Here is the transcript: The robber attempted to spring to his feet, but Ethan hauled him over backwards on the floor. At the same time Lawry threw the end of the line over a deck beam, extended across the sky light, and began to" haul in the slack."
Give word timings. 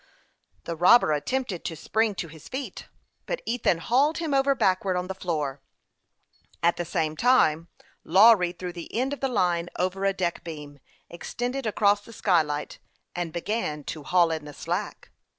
The 0.63 0.75
robber 0.75 1.11
attempted 1.11 1.63
to 1.63 1.75
spring 1.75 2.15
to 2.15 2.27
his 2.27 2.49
feet, 2.49 2.87
but 3.27 3.39
Ethan 3.45 3.77
hauled 3.77 4.17
him 4.17 4.33
over 4.33 4.55
backwards 4.55 4.97
on 4.97 5.05
the 5.05 5.13
floor. 5.13 5.61
At 6.63 6.77
the 6.77 6.85
same 6.85 7.15
time 7.15 7.67
Lawry 8.03 8.51
threw 8.51 8.73
the 8.73 8.91
end 8.95 9.13
of 9.13 9.19
the 9.19 9.27
line 9.27 9.69
over 9.77 10.03
a 10.03 10.11
deck 10.11 10.43
beam, 10.43 10.79
extended 11.07 11.67
across 11.67 12.01
the 12.01 12.13
sky 12.13 12.41
light, 12.41 12.79
and 13.15 13.31
began 13.31 13.83
to" 13.93 14.01
haul 14.05 14.31
in 14.31 14.45
the 14.45 14.53
slack." 14.55 15.11